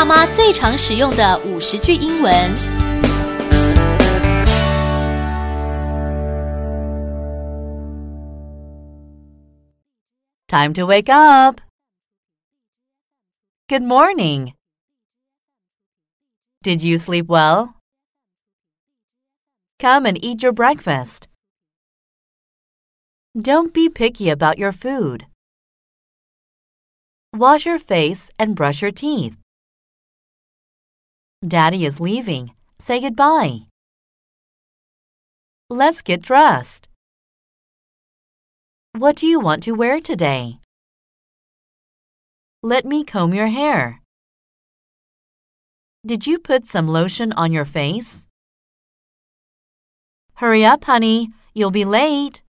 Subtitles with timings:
[0.00, 2.32] 爸妈最常使用的五十句英文。
[10.48, 11.60] Time to wake up.
[13.68, 14.54] Good morning.
[16.62, 17.74] Did you sleep well?
[19.78, 21.28] Come and eat your breakfast.
[23.36, 25.26] Don't be picky about your food.
[27.34, 29.36] Wash your face and brush your teeth.
[31.47, 32.51] Daddy is leaving.
[32.77, 33.61] Say goodbye.
[35.71, 36.87] Let's get dressed.
[38.93, 40.59] What do you want to wear today?
[42.61, 44.01] Let me comb your hair.
[46.05, 48.27] Did you put some lotion on your face?
[50.35, 51.29] Hurry up, honey.
[51.55, 52.43] You'll be late.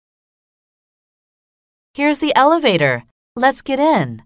[1.94, 3.04] Here's the elevator.
[3.36, 4.24] Let's get in.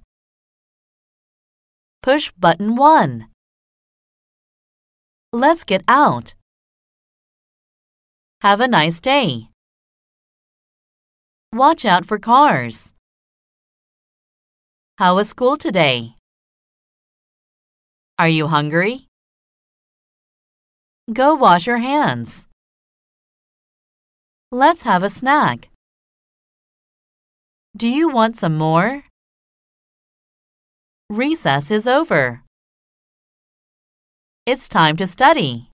[2.02, 3.28] Push button 1.
[5.36, 6.36] Let's get out.
[8.42, 9.50] Have a nice day.
[11.52, 12.94] Watch out for cars.
[15.00, 16.18] How was school today?
[18.20, 19.08] Are you hungry?
[21.12, 22.48] Go wash your hands.
[24.52, 25.70] Let's have a snack.
[27.76, 29.06] Do you want some more?
[31.10, 32.43] Recess is over.
[34.46, 35.70] It's time to study.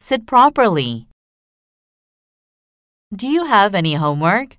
[0.00, 1.06] Sit properly.
[3.14, 4.56] Do you have any homework?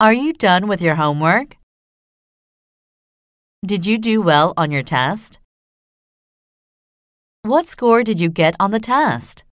[0.00, 1.58] Are you done with your homework?
[3.64, 5.38] Did you do well on your test?
[7.42, 9.44] What score did you get on the test?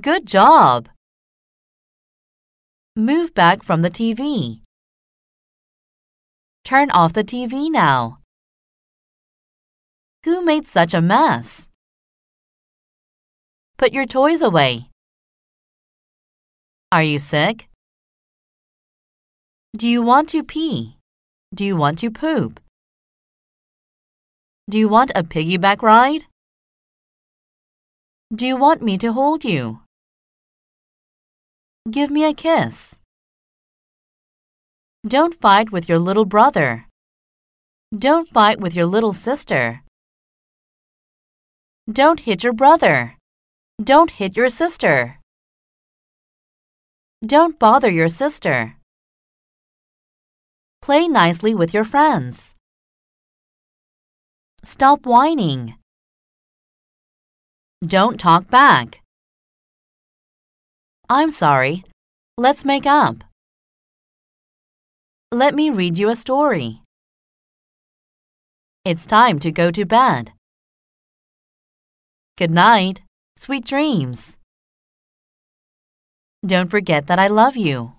[0.00, 0.88] Good job!
[2.94, 4.60] Move back from the TV.
[6.62, 8.20] Turn off the TV now.
[10.24, 11.68] Who made such a mess?
[13.76, 14.88] Put your toys away.
[16.90, 17.68] Are you sick?
[19.76, 20.96] Do you want to pee?
[21.54, 22.58] Do you want to poop?
[24.70, 26.24] Do you want a piggyback ride?
[28.34, 29.82] Do you want me to hold you?
[31.90, 32.98] Give me a kiss.
[35.06, 36.86] Don't fight with your little brother.
[37.94, 39.83] Don't fight with your little sister.
[41.92, 43.18] Don't hit your brother.
[43.82, 45.20] Don't hit your sister.
[47.24, 48.76] Don't bother your sister.
[50.80, 52.54] Play nicely with your friends.
[54.62, 55.74] Stop whining.
[57.86, 59.02] Don't talk back.
[61.10, 61.84] I'm sorry.
[62.38, 63.24] Let's make up.
[65.30, 66.80] Let me read you a story.
[68.86, 70.32] It's time to go to bed.
[72.36, 73.00] Good night.
[73.36, 74.38] Sweet dreams.
[76.44, 77.93] Don't forget that I love you.